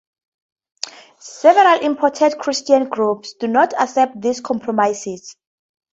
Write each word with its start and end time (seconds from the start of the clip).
Several 1.19 1.79
important 1.85 2.39
Christian 2.39 2.89
groups 2.89 3.35
do 3.39 3.45
not 3.47 3.75
accept 3.79 4.19
these 4.19 4.41
compromises. 4.41 5.35